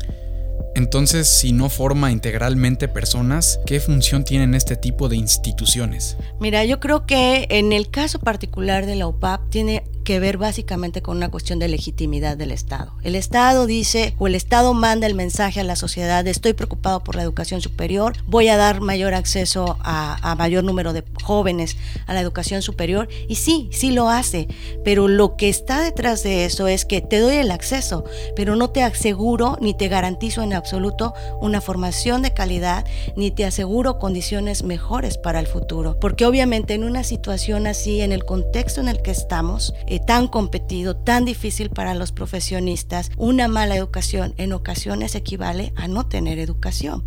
Entonces, 0.74 1.26
si 1.26 1.52
no 1.52 1.70
forma 1.70 2.12
integralmente 2.12 2.86
personas, 2.86 3.60
¿qué 3.64 3.80
función 3.80 4.24
tienen 4.24 4.54
este 4.54 4.76
tipo 4.76 5.08
de 5.08 5.16
instituciones? 5.16 6.18
Mira, 6.38 6.64
yo 6.66 6.80
creo 6.80 7.06
que 7.06 7.46
en 7.48 7.72
el 7.72 7.90
caso 7.90 8.18
particular 8.18 8.84
de 8.84 8.96
la 8.96 9.06
UPAP 9.06 9.48
tiene 9.48 9.84
que 10.06 10.20
ver 10.20 10.38
básicamente 10.38 11.02
con 11.02 11.16
una 11.16 11.32
cuestión 11.32 11.58
de 11.58 11.66
legitimidad 11.66 12.36
del 12.36 12.52
Estado. 12.52 12.92
El 13.02 13.16
Estado 13.16 13.66
dice 13.66 14.14
o 14.18 14.28
el 14.28 14.36
Estado 14.36 14.72
manda 14.72 15.08
el 15.08 15.16
mensaje 15.16 15.58
a 15.58 15.64
la 15.64 15.74
sociedad, 15.74 16.24
estoy 16.28 16.52
preocupado 16.52 17.02
por 17.02 17.16
la 17.16 17.24
educación 17.24 17.60
superior, 17.60 18.14
voy 18.24 18.46
a 18.46 18.56
dar 18.56 18.80
mayor 18.80 19.14
acceso 19.14 19.76
a, 19.80 20.34
mayor 20.38 20.62
número 20.62 20.92
de 20.92 21.02
jóvenes 21.24 21.76
a 22.06 22.14
la 22.14 22.20
educación 22.20 22.62
superior 22.62 23.08
y 23.26 23.34
sí, 23.34 23.68
sí 23.72 23.90
lo 23.90 24.08
hace, 24.08 24.46
pero 24.84 25.08
lo 25.08 25.34
que 25.36 25.48
está 25.48 25.80
detrás 25.80 26.22
de 26.22 26.44
eso 26.44 26.68
es 26.68 26.84
que 26.84 27.00
te 27.00 27.18
doy 27.18 27.34
el 27.34 27.50
acceso, 27.50 28.04
pero 28.36 28.54
no 28.54 28.70
te 28.70 28.84
aseguro 28.84 29.58
ni 29.60 29.74
te 29.74 29.88
garantizo 29.88 30.44
en 30.44 30.52
absoluto 30.52 31.14
una 31.40 31.60
formación 31.60 32.22
de 32.22 32.32
calidad, 32.32 32.84
ni 33.16 33.32
te 33.32 33.44
aseguro 33.44 33.98
condiciones 33.98 34.62
mejores 34.62 35.18
para 35.18 35.40
el 35.40 35.48
futuro, 35.48 35.98
porque 35.98 36.26
obviamente 36.26 36.74
en 36.74 36.84
una 36.84 37.02
situación 37.02 37.66
así, 37.66 38.02
en 38.02 38.12
el 38.12 38.24
contexto 38.24 38.80
en 38.80 38.86
el 38.86 39.02
que 39.02 39.10
estamos, 39.10 39.74
tan 40.00 40.28
competido, 40.28 40.96
tan 40.96 41.24
difícil 41.24 41.70
para 41.70 41.94
los 41.94 42.12
profesionistas, 42.12 43.10
una 43.16 43.48
mala 43.48 43.76
educación 43.76 44.34
en 44.36 44.52
ocasiones 44.52 45.14
equivale 45.14 45.72
a 45.76 45.88
no 45.88 46.06
tener 46.06 46.38
educación. 46.38 47.04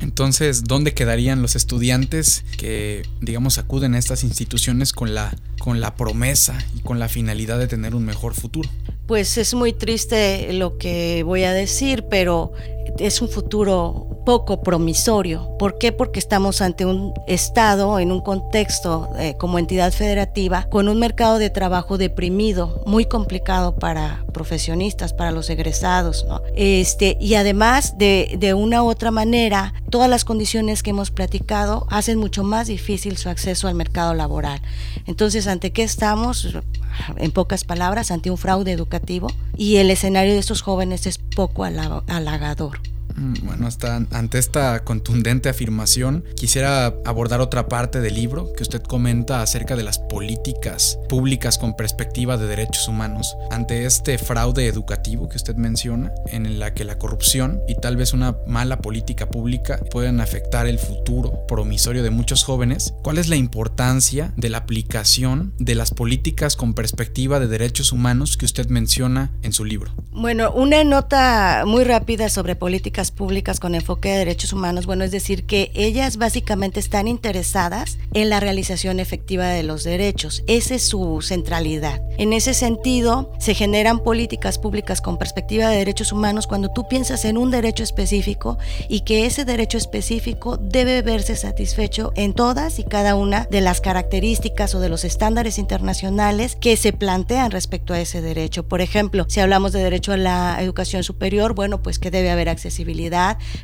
Entonces, 0.00 0.64
¿dónde 0.64 0.94
quedarían 0.94 1.42
los 1.42 1.56
estudiantes 1.56 2.44
que, 2.56 3.02
digamos, 3.20 3.58
acuden 3.58 3.94
a 3.94 3.98
estas 3.98 4.22
instituciones 4.22 4.92
con 4.92 5.14
la, 5.14 5.36
con 5.58 5.80
la 5.80 5.96
promesa 5.96 6.56
y 6.76 6.80
con 6.80 6.98
la 6.98 7.08
finalidad 7.08 7.58
de 7.58 7.66
tener 7.66 7.94
un 7.94 8.04
mejor 8.04 8.34
futuro? 8.34 8.70
Pues 9.06 9.38
es 9.38 9.54
muy 9.54 9.72
triste 9.72 10.52
lo 10.52 10.78
que 10.78 11.22
voy 11.24 11.44
a 11.44 11.52
decir, 11.52 12.04
pero 12.08 12.52
es 12.98 13.22
un 13.22 13.28
futuro 13.28 14.22
poco 14.24 14.60
promisorio. 14.60 15.56
¿Por 15.58 15.78
qué? 15.78 15.90
Porque 15.90 16.18
estamos 16.18 16.60
ante 16.60 16.84
un 16.84 17.14
Estado 17.26 17.98
en 17.98 18.12
un 18.12 18.20
contexto 18.20 19.08
eh, 19.18 19.36
como 19.38 19.58
entidad 19.58 19.92
federativa 19.92 20.66
con 20.70 20.88
un 20.88 20.98
mercado 20.98 21.38
de 21.38 21.48
trabajo 21.50 21.96
deprimido, 21.96 22.82
muy 22.84 23.06
complicado 23.06 23.74
para 23.76 24.24
profesionistas, 24.34 25.14
para 25.14 25.30
los 25.30 25.48
egresados. 25.48 26.26
Este, 26.54 27.16
y 27.20 27.36
además, 27.36 27.96
de, 27.96 28.36
de 28.38 28.52
una 28.52 28.82
u 28.82 28.88
otra 28.88 29.10
manera, 29.10 29.72
todas 29.88 30.10
las 30.10 30.26
condiciones 30.26 30.82
que 30.82 30.90
hemos 30.90 31.10
platicado 31.10 31.86
hacen 31.88 32.18
mucho 32.18 32.44
más 32.44 32.66
difícil 32.66 33.16
su 33.16 33.30
acceso 33.30 33.66
al 33.66 33.74
mercado 33.74 34.12
laboral. 34.12 34.60
Entonces, 35.06 35.46
¿ante 35.46 35.72
qué 35.72 35.84
estamos? 35.84 36.54
En 37.16 37.30
pocas 37.30 37.64
palabras, 37.64 38.10
ante 38.10 38.30
un 38.30 38.38
fraude 38.38 38.72
educativo 38.72 39.28
y 39.56 39.76
el 39.76 39.90
escenario 39.90 40.32
de 40.32 40.38
estos 40.38 40.62
jóvenes 40.62 41.06
es 41.06 41.18
poco 41.38 41.62
halagador. 41.62 42.97
Mm, 43.18 43.34
bueno, 43.44 43.66
hasta 43.66 43.96
ante 43.96 44.38
esta 44.38 44.84
contundente 44.84 45.48
afirmación, 45.48 46.24
quisiera 46.36 46.94
abordar 47.04 47.40
otra 47.40 47.68
parte 47.68 48.00
del 48.00 48.14
libro 48.14 48.52
que 48.52 48.62
usted 48.62 48.82
comenta 48.82 49.42
acerca 49.42 49.76
de 49.76 49.82
las 49.82 49.98
políticas 49.98 50.98
públicas 51.08 51.58
con 51.58 51.74
perspectiva 51.74 52.36
de 52.36 52.46
derechos 52.46 52.88
humanos. 52.88 53.36
Ante 53.50 53.86
este 53.86 54.18
fraude 54.18 54.66
educativo 54.66 55.28
que 55.28 55.36
usted 55.36 55.56
menciona, 55.56 56.12
en 56.26 56.58
la 56.58 56.74
que 56.74 56.84
la 56.84 56.98
corrupción 56.98 57.60
y 57.68 57.74
tal 57.74 57.96
vez 57.96 58.12
una 58.12 58.36
mala 58.46 58.78
política 58.78 59.28
pública 59.30 59.80
pueden 59.90 60.20
afectar 60.20 60.66
el 60.66 60.78
futuro 60.78 61.46
promisorio 61.46 62.02
de 62.02 62.10
muchos 62.10 62.44
jóvenes, 62.44 62.94
¿cuál 63.02 63.18
es 63.18 63.28
la 63.28 63.36
importancia 63.36 64.32
de 64.36 64.50
la 64.50 64.58
aplicación 64.58 65.54
de 65.58 65.74
las 65.74 65.90
políticas 65.90 66.56
con 66.56 66.74
perspectiva 66.74 67.40
de 67.40 67.48
derechos 67.48 67.92
humanos 67.92 68.36
que 68.36 68.44
usted 68.44 68.68
menciona 68.68 69.32
en 69.42 69.52
su 69.52 69.64
libro? 69.64 69.92
Bueno, 70.12 70.52
una 70.52 70.84
nota 70.84 71.64
muy 71.66 71.84
rápida 71.84 72.28
sobre 72.28 72.56
políticas 72.56 73.07
públicas 73.10 73.60
con 73.60 73.74
enfoque 73.74 74.10
de 74.10 74.18
derechos 74.18 74.52
humanos, 74.52 74.86
bueno, 74.86 75.04
es 75.04 75.10
decir, 75.10 75.44
que 75.44 75.70
ellas 75.74 76.16
básicamente 76.16 76.80
están 76.80 77.08
interesadas 77.08 77.98
en 78.14 78.30
la 78.30 78.40
realización 78.40 79.00
efectiva 79.00 79.46
de 79.48 79.62
los 79.62 79.84
derechos. 79.84 80.42
Esa 80.46 80.74
es 80.74 80.88
su 80.88 81.20
centralidad. 81.22 82.02
En 82.18 82.32
ese 82.32 82.54
sentido, 82.54 83.32
se 83.38 83.54
generan 83.54 84.00
políticas 84.00 84.58
públicas 84.58 85.00
con 85.00 85.18
perspectiva 85.18 85.68
de 85.68 85.78
derechos 85.78 86.12
humanos 86.12 86.46
cuando 86.46 86.70
tú 86.70 86.88
piensas 86.88 87.24
en 87.24 87.38
un 87.38 87.50
derecho 87.50 87.82
específico 87.82 88.58
y 88.88 89.00
que 89.00 89.26
ese 89.26 89.44
derecho 89.44 89.78
específico 89.78 90.56
debe 90.56 91.02
verse 91.02 91.36
satisfecho 91.36 92.12
en 92.16 92.34
todas 92.34 92.78
y 92.78 92.84
cada 92.84 93.14
una 93.14 93.46
de 93.50 93.60
las 93.60 93.80
características 93.80 94.74
o 94.74 94.80
de 94.80 94.88
los 94.88 95.04
estándares 95.04 95.58
internacionales 95.58 96.56
que 96.56 96.76
se 96.76 96.92
plantean 96.92 97.50
respecto 97.50 97.94
a 97.94 98.00
ese 98.00 98.20
derecho. 98.20 98.66
Por 98.66 98.80
ejemplo, 98.80 99.26
si 99.28 99.40
hablamos 99.40 99.72
de 99.72 99.82
derecho 99.82 100.12
a 100.12 100.16
la 100.16 100.58
educación 100.60 101.02
superior, 101.04 101.54
bueno, 101.54 101.82
pues 101.82 101.98
que 101.98 102.10
debe 102.10 102.30
haber 102.30 102.48
accesibilidad 102.48 102.97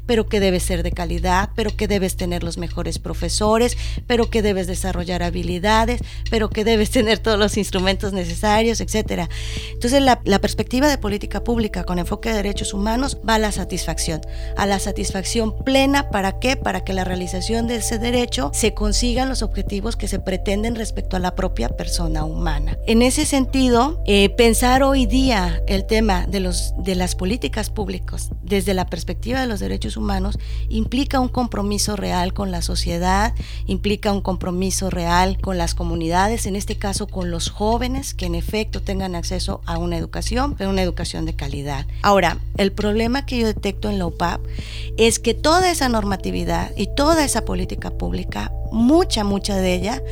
pero 0.06 0.26
que 0.26 0.40
debes 0.40 0.62
ser 0.62 0.82
de 0.82 0.92
calidad, 0.92 1.50
pero 1.54 1.76
que 1.76 1.88
debes 1.88 2.16
tener 2.16 2.42
los 2.42 2.58
mejores 2.58 2.98
profesores, 2.98 3.76
pero 4.06 4.30
que 4.30 4.42
debes 4.42 4.66
desarrollar 4.66 5.22
habilidades, 5.22 6.00
pero 6.30 6.50
que 6.50 6.64
debes 6.64 6.90
tener 6.98 7.18
todos 7.18 7.38
los 7.38 7.56
instrumentos 7.56 8.12
necesarios, 8.12 8.80
etcétera. 8.80 9.28
Entonces, 9.72 10.02
la, 10.02 10.20
la 10.24 10.40
perspectiva 10.40 10.88
de 10.88 10.98
política 10.98 11.42
pública 11.42 11.84
con 11.84 11.98
enfoque 11.98 12.30
de 12.30 12.36
derechos 12.36 12.74
humanos 12.74 13.18
va 13.28 13.34
a 13.36 13.38
la 13.38 13.52
satisfacción, 13.52 14.20
a 14.56 14.66
la 14.66 14.78
satisfacción 14.78 15.64
plena, 15.64 16.10
¿para 16.10 16.38
qué? 16.38 16.56
Para 16.56 16.84
que 16.84 16.92
la 16.92 17.04
realización 17.04 17.66
de 17.66 17.76
ese 17.76 17.98
derecho 17.98 18.50
se 18.54 18.74
consigan 18.74 19.28
los 19.28 19.42
objetivos 19.42 19.96
que 19.96 20.08
se 20.08 20.18
pretenden 20.18 20.74
respecto 20.74 21.16
a 21.16 21.20
la 21.20 21.34
propia 21.34 21.68
persona 21.68 22.24
humana. 22.24 22.78
En 22.86 23.02
ese 23.02 23.26
sentido, 23.26 24.02
eh, 24.06 24.30
pensar 24.30 24.82
hoy 24.82 25.06
día 25.06 25.62
el 25.66 25.86
tema 25.86 26.26
de, 26.26 26.40
los, 26.40 26.74
de 26.78 26.94
las 26.94 27.14
políticas 27.14 27.70
públicas 27.70 28.30
desde 28.42 28.74
la 28.74 28.86
perspectiva 28.86 29.13
de 29.14 29.46
los 29.46 29.60
derechos 29.60 29.96
humanos 29.96 30.38
implica 30.68 31.20
un 31.20 31.28
compromiso 31.28 31.96
real 31.96 32.34
con 32.34 32.50
la 32.50 32.62
sociedad, 32.62 33.34
implica 33.66 34.12
un 34.12 34.20
compromiso 34.20 34.90
real 34.90 35.38
con 35.40 35.56
las 35.56 35.74
comunidades, 35.74 36.46
en 36.46 36.56
este 36.56 36.76
caso 36.76 37.06
con 37.06 37.30
los 37.30 37.50
jóvenes 37.50 38.14
que 38.14 38.26
en 38.26 38.34
efecto 38.34 38.82
tengan 38.82 39.14
acceso 39.14 39.60
a 39.66 39.78
una 39.78 39.96
educación, 39.96 40.54
pero 40.56 40.70
una 40.70 40.82
educación 40.82 41.24
de 41.26 41.34
calidad. 41.34 41.86
Ahora, 42.02 42.38
el 42.56 42.72
problema 42.72 43.26
que 43.26 43.38
yo 43.38 43.46
detecto 43.46 43.88
en 43.88 43.98
la 43.98 44.06
UPAP 44.06 44.40
es 44.96 45.18
que 45.18 45.34
toda 45.34 45.70
esa 45.70 45.88
normatividad 45.88 46.72
y 46.76 46.88
toda 46.94 47.24
esa 47.24 47.44
política 47.44 47.90
pública 47.90 48.52
mucha, 48.74 49.24
mucha 49.24 49.56
de 49.56 49.74
ella 49.74 50.02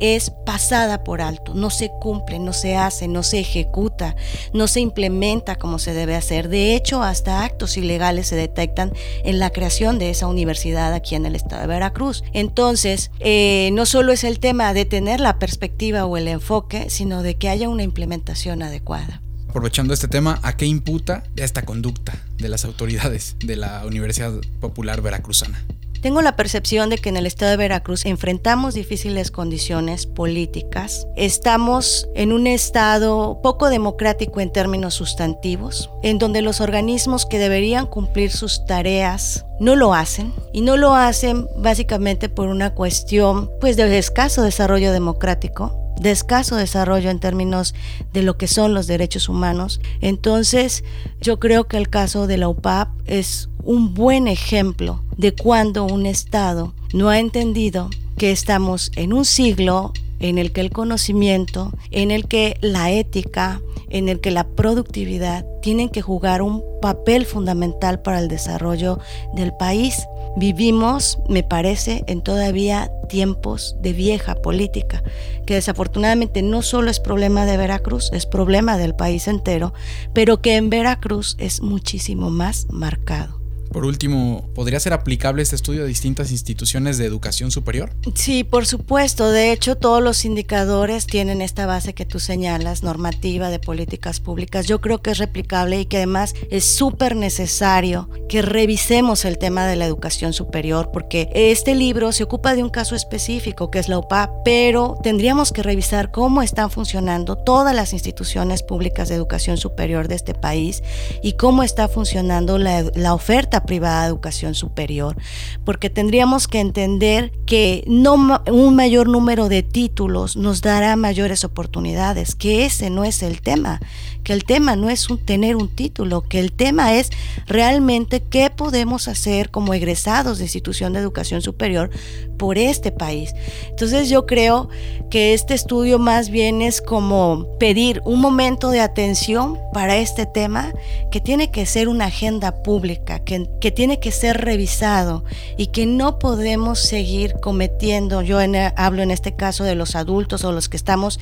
es 0.00 0.30
pasada 0.44 1.04
por 1.04 1.22
alto, 1.22 1.54
no 1.54 1.70
se 1.70 1.90
cumple, 2.00 2.38
no 2.38 2.52
se 2.52 2.76
hace, 2.76 3.08
no 3.08 3.22
se 3.22 3.38
ejecuta, 3.38 4.16
no 4.52 4.66
se 4.66 4.80
implementa 4.80 5.56
como 5.56 5.78
se 5.78 5.94
debe 5.94 6.16
hacer. 6.16 6.48
De 6.48 6.74
hecho, 6.74 7.02
hasta 7.02 7.44
actos 7.44 7.76
ilegales 7.76 8.26
se 8.28 8.36
detectan 8.48 8.92
en 9.24 9.38
la 9.38 9.50
creación 9.50 9.98
de 9.98 10.10
esa 10.10 10.26
universidad 10.26 10.92
aquí 10.92 11.14
en 11.14 11.26
el 11.26 11.34
estado 11.36 11.62
de 11.62 11.68
Veracruz. 11.68 12.24
Entonces, 12.32 13.10
eh, 13.20 13.70
no 13.72 13.86
solo 13.86 14.12
es 14.12 14.24
el 14.24 14.40
tema 14.40 14.74
de 14.74 14.84
tener 14.84 15.20
la 15.20 15.38
perspectiva 15.38 16.04
o 16.04 16.16
el 16.16 16.28
enfoque, 16.28 16.90
sino 16.90 17.22
de 17.22 17.36
que 17.36 17.48
haya 17.48 17.68
una 17.68 17.82
implementación 17.82 18.62
adecuada. 18.62 19.22
Aprovechando 19.48 19.94
este 19.94 20.08
tema, 20.08 20.40
¿a 20.42 20.56
qué 20.56 20.66
imputa 20.66 21.22
esta 21.36 21.62
conducta 21.62 22.12
de 22.36 22.48
las 22.48 22.64
autoridades 22.64 23.36
de 23.38 23.56
la 23.56 23.84
Universidad 23.86 24.32
Popular 24.60 25.00
Veracruzana? 25.00 25.64
Tengo 26.00 26.22
la 26.22 26.36
percepción 26.36 26.90
de 26.90 26.98
que 26.98 27.08
en 27.08 27.16
el 27.16 27.26
estado 27.26 27.50
de 27.50 27.56
Veracruz 27.56 28.06
enfrentamos 28.06 28.74
difíciles 28.74 29.32
condiciones 29.32 30.06
políticas. 30.06 31.08
Estamos 31.16 32.08
en 32.14 32.32
un 32.32 32.46
estado 32.46 33.40
poco 33.42 33.68
democrático 33.68 34.40
en 34.40 34.52
términos 34.52 34.94
sustantivos, 34.94 35.90
en 36.04 36.18
donde 36.18 36.40
los 36.40 36.60
organismos 36.60 37.26
que 37.26 37.38
deberían 37.38 37.86
cumplir 37.86 38.30
sus 38.30 38.64
tareas 38.64 39.44
no 39.58 39.74
lo 39.74 39.92
hacen 39.92 40.32
y 40.52 40.60
no 40.60 40.76
lo 40.76 40.94
hacen 40.94 41.48
básicamente 41.56 42.28
por 42.28 42.46
una 42.46 42.74
cuestión 42.74 43.50
pues 43.60 43.76
de 43.76 43.98
escaso 43.98 44.42
desarrollo 44.42 44.92
democrático 44.92 45.87
de 46.00 46.10
escaso 46.10 46.56
desarrollo 46.56 47.10
en 47.10 47.20
términos 47.20 47.74
de 48.12 48.22
lo 48.22 48.36
que 48.36 48.46
son 48.46 48.74
los 48.74 48.86
derechos 48.86 49.28
humanos. 49.28 49.80
Entonces, 50.00 50.84
yo 51.20 51.38
creo 51.38 51.68
que 51.68 51.76
el 51.76 51.88
caso 51.88 52.26
de 52.26 52.38
la 52.38 52.48
UPAP 52.48 52.88
es 53.06 53.48
un 53.62 53.94
buen 53.94 54.28
ejemplo 54.28 55.02
de 55.16 55.34
cuando 55.34 55.84
un 55.84 56.06
Estado 56.06 56.74
no 56.92 57.08
ha 57.08 57.18
entendido 57.18 57.90
que 58.16 58.30
estamos 58.30 58.90
en 58.96 59.12
un 59.12 59.24
siglo 59.24 59.92
en 60.20 60.38
el 60.38 60.52
que 60.52 60.60
el 60.60 60.70
conocimiento, 60.70 61.72
en 61.90 62.10
el 62.10 62.26
que 62.26 62.56
la 62.60 62.90
ética, 62.90 63.60
en 63.90 64.08
el 64.08 64.20
que 64.20 64.30
la 64.30 64.44
productividad 64.44 65.46
tienen 65.62 65.88
que 65.88 66.02
jugar 66.02 66.42
un 66.42 66.62
papel 66.82 67.24
fundamental 67.24 68.02
para 68.02 68.18
el 68.18 68.28
desarrollo 68.28 68.98
del 69.34 69.52
país. 69.52 70.06
Vivimos, 70.36 71.18
me 71.28 71.42
parece, 71.42 72.04
en 72.06 72.22
todavía 72.22 72.90
tiempos 73.08 73.76
de 73.80 73.92
vieja 73.92 74.34
política, 74.36 75.02
que 75.46 75.54
desafortunadamente 75.54 76.42
no 76.42 76.62
solo 76.62 76.90
es 76.90 77.00
problema 77.00 77.46
de 77.46 77.56
Veracruz, 77.56 78.10
es 78.12 78.26
problema 78.26 78.76
del 78.76 78.94
país 78.94 79.28
entero, 79.28 79.72
pero 80.12 80.40
que 80.40 80.56
en 80.56 80.70
Veracruz 80.70 81.36
es 81.38 81.62
muchísimo 81.62 82.30
más 82.30 82.66
marcado. 82.70 83.37
Por 83.72 83.84
último, 83.84 84.48
¿podría 84.54 84.80
ser 84.80 84.92
aplicable 84.92 85.42
este 85.42 85.56
estudio 85.56 85.82
a 85.84 85.86
distintas 85.86 86.30
instituciones 86.30 86.98
de 86.98 87.04
educación 87.04 87.50
superior? 87.50 87.90
Sí, 88.14 88.44
por 88.44 88.66
supuesto. 88.66 89.30
De 89.30 89.52
hecho, 89.52 89.76
todos 89.76 90.02
los 90.02 90.24
indicadores 90.24 91.06
tienen 91.06 91.42
esta 91.42 91.66
base 91.66 91.94
que 91.94 92.06
tú 92.06 92.18
señalas, 92.18 92.82
normativa 92.82 93.50
de 93.50 93.58
políticas 93.58 94.20
públicas. 94.20 94.66
Yo 94.66 94.80
creo 94.80 95.02
que 95.02 95.10
es 95.10 95.18
replicable 95.18 95.80
y 95.80 95.86
que 95.86 95.98
además 95.98 96.34
es 96.50 96.64
súper 96.64 97.16
necesario 97.16 98.08
que 98.28 98.42
revisemos 98.42 99.24
el 99.24 99.38
tema 99.38 99.66
de 99.66 99.76
la 99.76 99.86
educación 99.86 100.32
superior, 100.32 100.90
porque 100.92 101.30
este 101.34 101.74
libro 101.74 102.12
se 102.12 102.24
ocupa 102.24 102.54
de 102.54 102.62
un 102.62 102.70
caso 102.70 102.94
específico, 102.94 103.70
que 103.70 103.78
es 103.78 103.88
la 103.88 103.98
UPA, 103.98 104.32
pero 104.44 104.98
tendríamos 105.02 105.52
que 105.52 105.62
revisar 105.62 106.10
cómo 106.10 106.42
están 106.42 106.70
funcionando 106.70 107.36
todas 107.36 107.74
las 107.74 107.92
instituciones 107.92 108.62
públicas 108.62 109.08
de 109.08 109.14
educación 109.14 109.56
superior 109.56 110.08
de 110.08 110.14
este 110.14 110.34
país 110.34 110.82
y 111.22 111.34
cómo 111.34 111.62
está 111.62 111.88
funcionando 111.88 112.58
la, 112.58 112.84
la 112.94 113.14
oferta 113.14 113.57
privada 113.64 114.02
de 114.02 114.08
educación 114.08 114.54
superior, 114.54 115.16
porque 115.64 115.90
tendríamos 115.90 116.48
que 116.48 116.60
entender 116.60 117.32
que 117.46 117.84
no 117.86 118.42
un 118.50 118.74
mayor 118.74 119.08
número 119.08 119.48
de 119.48 119.62
títulos 119.62 120.36
nos 120.36 120.60
dará 120.60 120.96
mayores 120.96 121.44
oportunidades, 121.44 122.34
que 122.34 122.64
ese 122.64 122.90
no 122.90 123.04
es 123.04 123.22
el 123.22 123.40
tema, 123.40 123.80
que 124.28 124.34
el 124.34 124.44
tema 124.44 124.76
no 124.76 124.90
es 124.90 125.08
tener 125.24 125.56
un 125.56 125.74
título, 125.74 126.20
que 126.20 126.38
el 126.38 126.52
tema 126.52 126.92
es 126.92 127.08
realmente 127.46 128.20
qué 128.20 128.50
podemos 128.50 129.08
hacer 129.08 129.50
como 129.50 129.72
egresados 129.72 130.36
de 130.36 130.44
institución 130.44 130.92
de 130.92 130.98
educación 130.98 131.40
superior 131.40 131.88
por 132.36 132.58
este 132.58 132.92
país. 132.92 133.32
Entonces 133.70 134.10
yo 134.10 134.26
creo 134.26 134.68
que 135.10 135.32
este 135.32 135.54
estudio 135.54 135.98
más 135.98 136.28
bien 136.28 136.60
es 136.60 136.82
como 136.82 137.46
pedir 137.58 138.02
un 138.04 138.20
momento 138.20 138.68
de 138.68 138.80
atención 138.80 139.58
para 139.72 139.96
este 139.96 140.26
tema 140.26 140.74
que 141.10 141.22
tiene 141.22 141.50
que 141.50 141.64
ser 141.64 141.88
una 141.88 142.04
agenda 142.04 142.62
pública, 142.62 143.20
que 143.20 143.48
que 143.62 143.70
tiene 143.70 143.98
que 143.98 144.12
ser 144.12 144.36
revisado 144.42 145.24
y 145.56 145.68
que 145.68 145.86
no 145.86 146.18
podemos 146.18 146.80
seguir 146.80 147.36
cometiendo, 147.40 148.20
yo 148.20 148.38
hablo 148.76 149.02
en 149.02 149.10
este 149.10 149.34
caso 149.34 149.64
de 149.64 149.74
los 149.74 149.96
adultos 149.96 150.44
o 150.44 150.52
los 150.52 150.68
que 150.68 150.76
estamos 150.76 151.18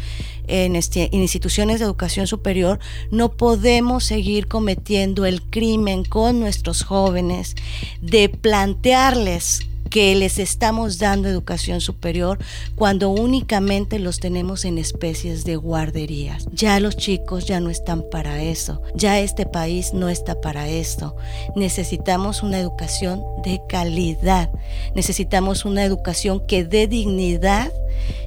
en, 0.49 0.77
este, 0.77 1.09
en 1.15 1.23
instituciones 1.23 1.79
de 1.79 1.87
educación 1.87 2.27
superior, 2.27 2.79
no 3.11 3.33
podemos 3.33 4.05
seguir 4.05 4.49
cometiendo 4.49 5.27
el 5.27 5.43
crimen 5.43 6.05
con 6.05 6.41
nuestros 6.41 6.83
jóvenes 6.83 7.55
de 8.01 8.29
plantearles 8.29 9.67
que 9.89 10.15
les 10.15 10.39
estamos 10.39 10.99
dando 10.99 11.29
educación 11.29 11.81
superior 11.81 12.39
cuando 12.75 13.11
únicamente 13.11 13.99
los 13.99 14.21
tenemos 14.21 14.65
en 14.65 14.79
especies 14.79 15.45
de 15.45 15.57
guarderías. 15.57 16.47
Ya 16.53 16.81
los 16.81 16.97
chicos 16.97 17.47
ya 17.47 17.61
no 17.61 17.71
están 17.71 18.05
para 18.11 18.43
eso, 18.43 18.83
ya 18.95 19.21
este 19.21 19.47
país 19.47 19.95
no 19.95 20.09
está 20.09 20.41
para 20.41 20.69
esto. 20.69 21.17
Necesitamos 21.55 22.43
una 22.43 22.59
educación 22.59 23.23
de 23.45 23.61
calidad, 23.69 24.51
necesitamos 24.95 25.65
una 25.65 25.85
educación 25.85 26.47
que 26.47 26.65
dé 26.65 26.87
dignidad 26.87 27.73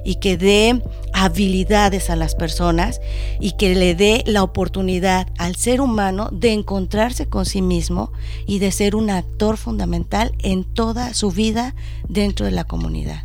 y 0.04 0.16
que 0.16 0.36
dé 0.36 0.82
habilidades 1.20 2.08
a 2.08 2.16
las 2.16 2.34
personas 2.34 2.98
y 3.40 3.52
que 3.52 3.74
le 3.74 3.94
dé 3.94 4.22
la 4.26 4.42
oportunidad 4.42 5.26
al 5.36 5.54
ser 5.54 5.82
humano 5.82 6.30
de 6.32 6.52
encontrarse 6.52 7.26
con 7.26 7.44
sí 7.44 7.60
mismo 7.60 8.10
y 8.46 8.58
de 8.58 8.72
ser 8.72 8.96
un 8.96 9.10
actor 9.10 9.58
fundamental 9.58 10.32
en 10.38 10.64
toda 10.64 11.12
su 11.12 11.30
vida 11.30 11.74
dentro 12.08 12.46
de 12.46 12.52
la 12.52 12.64
comunidad. 12.64 13.24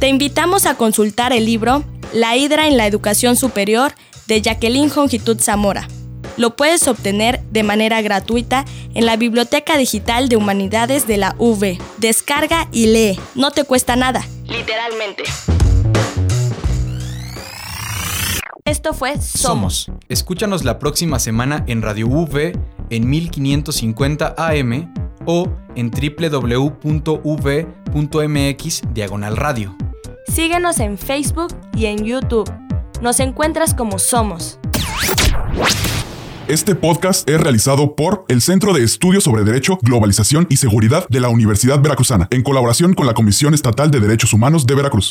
Te 0.00 0.08
invitamos 0.08 0.66
a 0.66 0.74
consultar 0.74 1.32
el 1.32 1.44
libro 1.44 1.84
La 2.12 2.36
Hidra 2.36 2.66
en 2.66 2.76
la 2.76 2.88
Educación 2.88 3.36
Superior 3.36 3.92
de 4.26 4.42
Jacqueline 4.42 4.90
Jongitud 4.90 5.40
Zamora. 5.40 5.86
Lo 6.36 6.56
puedes 6.56 6.88
obtener 6.88 7.40
de 7.50 7.62
manera 7.62 8.02
gratuita 8.02 8.64
en 8.94 9.06
la 9.06 9.16
Biblioteca 9.16 9.76
Digital 9.76 10.28
de 10.28 10.36
Humanidades 10.36 11.06
de 11.06 11.18
la 11.18 11.36
UV. 11.38 11.78
Descarga 11.98 12.68
y 12.72 12.86
lee, 12.86 13.20
no 13.36 13.52
te 13.52 13.62
cuesta 13.62 13.94
nada. 13.94 14.26
Literalmente. 14.48 15.22
Esto 18.68 18.92
fue 18.92 19.18
Somos. 19.18 19.90
Escúchanos 20.10 20.62
la 20.62 20.78
próxima 20.78 21.18
semana 21.18 21.64
en 21.68 21.80
Radio 21.80 22.06
UV 22.06 22.52
en 22.90 23.08
1550 23.08 24.34
AM 24.36 24.92
o 25.24 25.50
en 25.74 25.90
www.v.mx 25.90 26.82
diagonal 28.92 29.38
radio. 29.38 29.74
Síguenos 30.26 30.80
en 30.80 30.98
Facebook 30.98 31.56
y 31.74 31.86
en 31.86 32.04
YouTube. 32.04 32.52
Nos 33.00 33.20
encuentras 33.20 33.72
como 33.72 33.98
Somos. 33.98 34.58
Este 36.48 36.74
podcast 36.74 37.28
es 37.28 37.38
realizado 37.38 37.94
por 37.94 38.24
el 38.28 38.40
Centro 38.40 38.72
de 38.72 38.82
Estudios 38.82 39.24
sobre 39.24 39.44
Derecho, 39.44 39.78
Globalización 39.82 40.46
y 40.48 40.56
Seguridad 40.56 41.06
de 41.10 41.20
la 41.20 41.28
Universidad 41.28 41.78
Veracruzana, 41.78 42.26
en 42.30 42.42
colaboración 42.42 42.94
con 42.94 43.06
la 43.06 43.12
Comisión 43.12 43.52
Estatal 43.52 43.90
de 43.90 44.00
Derechos 44.00 44.32
Humanos 44.32 44.66
de 44.66 44.74
Veracruz. 44.74 45.06